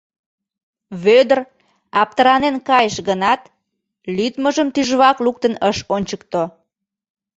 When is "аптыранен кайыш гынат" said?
2.01-3.41